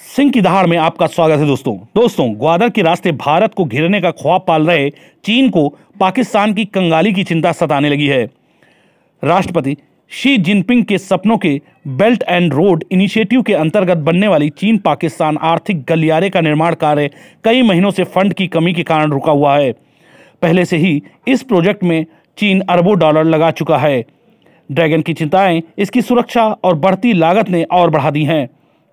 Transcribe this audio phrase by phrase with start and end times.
[0.00, 4.00] सिंह की दहाड़ में आपका स्वागत है दोस्तों। दोस्तों, ग्वादर के रास्ते भारत को घेरने
[4.00, 4.90] का ख्वाब पाल रहे
[5.24, 5.68] चीन को
[6.00, 8.30] पाकिस्तान की कंगाली की चिंता सताने लगी है।
[9.24, 9.76] राष्ट्रपति
[10.10, 15.36] शी जिनपिंग के सपनों के बेल्ट एंड रोड इनिशिएटिव के अंतर्गत बनने वाली चीन पाकिस्तान
[15.36, 17.10] आर्थिक गलियारे का निर्माण कार्य
[17.44, 19.72] कई महीनों से फंड की कमी के कारण रुका हुआ है।
[20.42, 22.06] पहले से ही इस प्रोजेक्ट में
[22.38, 24.04] चीन अरबों डॉलर लगा चुका है।
[24.72, 28.48] ड्रैगन की चिंताएँ इसकी सुरक्षा और बढ़ती लागत ने और बढ़ा दी हैं।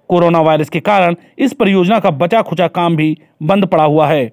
[0.09, 4.31] कोरोना वायरस के कारण इस परियोजना का बचा खुचा काम भी बंद पड़ा हुआ है।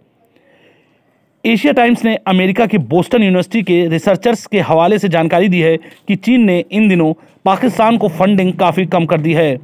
[1.44, 5.76] एशिया टाइम्स ने अमेरिका की बोस्टन यूनिवर्सिटी के रिसर्चर्स के हवाले से जानकारी दी है
[5.76, 7.12] कि चीन ने इन दिनों
[7.44, 9.58] पाकिस्तान को फंडिंग काफ़ी कम कर दी है।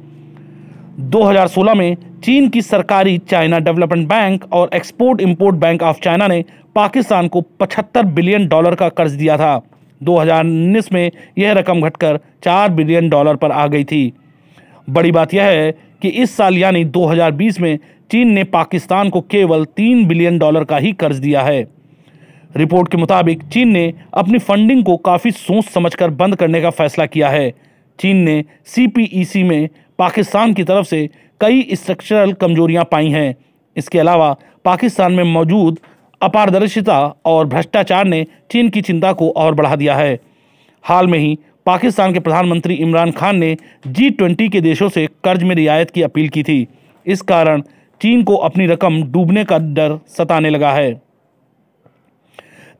[0.99, 6.43] 2016 में चीन की सरकारी चाइना डेवलपमेंट बैंक और export import bank of China ने
[6.75, 9.61] पाकिस्तान को 75 बिलियन डॉलर का कर्ज दिया था।
[10.01, 14.13] 2019 में यह रकम घटकर 4 बिलियन डॉलर पर आ गई थी।
[14.89, 17.77] बड़ी बात यह है कि इस साल यानी 2020 में
[18.11, 21.67] चीन ने पाकिस्तान को केवल तीन बिलियन डॉलर का ही कर्ज दिया है।
[22.55, 27.05] रिपोर्ट के मुताबिक चीन ने अपनी फंडिंग को काफ़ी सोच समझकर बंद करने का फैसला
[27.05, 27.49] किया है।
[27.99, 31.09] चीन ने सी में पाकिस्तान की तरफ़ से
[31.41, 33.35] कई स्ट्रक्चरल कमजोरियाँ पाई हैं।
[33.77, 34.35] इसके अलावा
[34.65, 35.79] पाकिस्तान में मौजूद
[36.21, 40.19] अपारदर्शिता और भ्रष्टाचार ने चीन की चिंता को और बढ़ा दिया है।
[40.83, 43.55] हाल में ही पाकिस्तान के प्रधानमंत्री इमरान खान ने
[43.87, 46.67] जी ट्वेंटी के देशों से कर्ज में रियायत की अपील की थी।
[47.05, 47.61] इस कारण
[48.01, 50.93] चीन को अपनी रकम डूबने का डर सताने लगा है।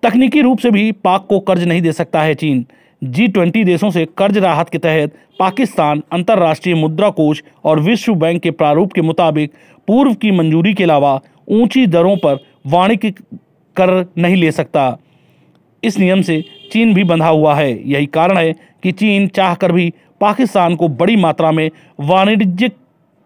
[0.04, 2.66] तकनीकी रूप से भी पाक को कर्ज नहीं दे सकता है चीन।
[3.02, 8.42] जी ट्वेंटी देशों से कर्ज राहत के तहत पाकिस्तान अंतर्राष्ट्रीय मुद्रा कोष और विश्व बैंक
[8.42, 9.52] के प्रारूप के मुताबिक
[9.88, 13.12] पूर्व की मंजूरी के अलावा ऊँची दरों पर वाणिज्य
[13.76, 14.98] कर नहीं ले सकता।
[15.84, 19.92] इस नियम से चीन भी बंधा हुआ है। यही कारण है कि चीन चाहकर भी
[20.22, 22.76] पाकिस्तान को बड़ी मात्रा में वाणिज्यिक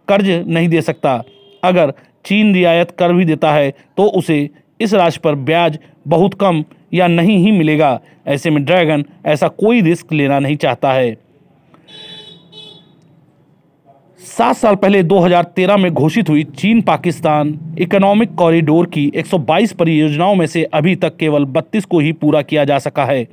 [0.08, 1.22] कर्ज नहीं दे सकता।
[1.64, 1.94] अगर
[2.26, 7.08] चीन रियायत कर भी देता है तो उसे इस राशि पर ब्याज बहुत कम या
[7.08, 11.16] नहीं ही मिलेगा। ऐसे में ड्रैगन ऐसा कोई रिस्क लेना नहीं चाहता है।
[14.24, 20.46] सात साल पहले 2013 में घोषित हुई चीन पाकिस्तान इकोनॉमिक कॉरिडोर की 122 परियोजनाओं में
[20.48, 23.24] से अभी तक केवल 32 को ही पूरा किया जा सका है।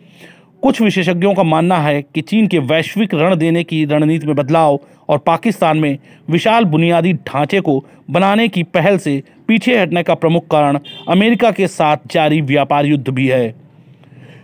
[0.62, 4.80] कुछ विशेषज्ञों का मानना है कि चीन के वैश्विक ऋण देने की रणनीति में बदलाव
[5.08, 5.98] और पाकिस्तान में
[6.30, 11.66] विशाल बुनियादी ढांचे को बनाने की पहल से पीछे हटने का प्रमुख कारण अमेरिका के
[11.68, 13.54] साथ जारी व्यापार युद्ध भी है।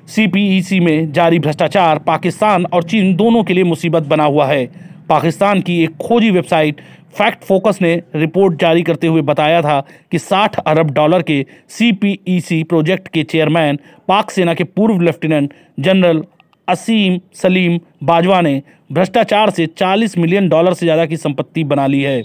[0.07, 5.61] सीपीईसी में जारी भ्रष्टाचार पाकिस्तान और चीन दोनों के लिए मुसीबत बना हुआ है। पाकिस्तान
[5.61, 6.81] की एक खोजी वेबसाइट
[7.15, 9.81] फैक्ट फोकस ने रिपोर्ट जारी करते हुए बताया था
[10.11, 13.79] कि 60 अरब डॉलर के सीपीईसी प्रोजेक्ट के चेयरमैन,
[14.09, 16.23] पाक सेना के पूर्व लेफ्टिनेंट जनरल
[16.69, 18.61] असीम सलीम बाजवा ने
[18.93, 22.23] भ्रष्टाचार से 40 मिलियन डॉलर से ज़्यादा की संपत्ति बना ली है।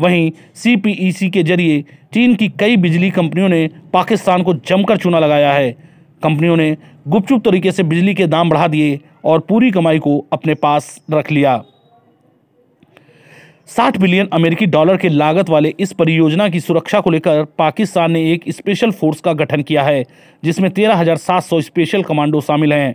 [0.00, 1.80] वहीं सीपीईसी के ज़रिए
[2.14, 5.70] चीन की कई बिजली कंपनियों ने पाकिस्तान को जमकर चूना लगाया है।
[6.22, 6.76] कंपनियों ने
[7.08, 11.32] गुपचुप तरीके से बिजली के दाम बढ़ा दिए और पूरी कमाई को अपने पास रख
[11.32, 11.56] लिया।
[13.68, 18.32] 60 बिलियन अमेरिकी डॉलर के लागत वाले इस परियोजना की सुरक्षा को लेकर पाकिस्तान ने
[18.32, 20.04] एक स्पेशल फोर्स का गठन किया है
[20.44, 22.94] जिसमें 13,700 स्पेशल कमांडो शामिल हैं।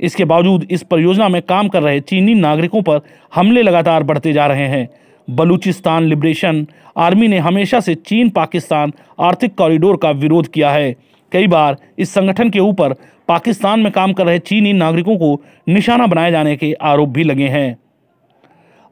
[0.00, 3.00] इसके बावजूद इस परियोजना में काम कर रहे चीनी नागरिकों पर
[3.34, 4.88] हमले लगातार बढ़ते जा रहे हैं।
[5.30, 10.94] बलूचिस्तान लिबरेशन आर्मी ने हमेशा से चीन पाकिस्तान आर्थिक कॉरिडोर का विरोध किया है।
[11.32, 12.92] कई बार इस संगठन के ऊपर
[13.28, 17.48] पाकिस्तान में काम कर रहे चीनी नागरिकों को निशाना बनाए जाने के आरोप भी लगे
[17.48, 17.81] हैं।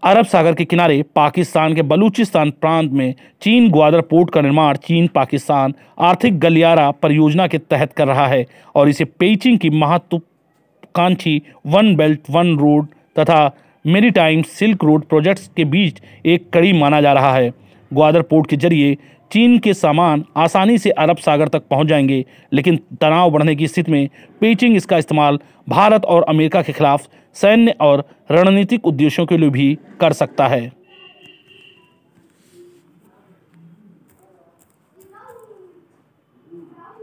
[0.03, 5.07] अरब सागर के किनारे पाकिस्तान के बलूचिस्तान प्रांत में चीन ग्वादर पोर्ट का निर्माण चीन
[5.07, 11.95] पाकिस्तान आर्थिक गलियारा परियोजना के तहत कर रहा है और इसे पेचिंग की महत्वाकांक्षी वन
[11.97, 12.87] बेल्ट, वन रोड
[13.19, 13.51] तथा
[13.85, 17.51] मेरी टाइम सिल्क रोड प्रोजेक्ट्स के बीच एक कड़ी माना जा रहा है।
[17.91, 18.97] ग्वादर पोर्ट के ज़रिए
[19.31, 23.93] चीन के सामान आसानी से अरब सागर तक पहुँच जाएँगे, लेकिन तनाव बढ़ने की स्थिति
[23.93, 24.09] में
[24.41, 29.79] पेचिंग इसका इस्तेमाल भारत और अमेरिका के खिलाफ सैन्य और रणनीतिक उद्देश्यों के लिए भी
[30.01, 30.80] कर सकता है।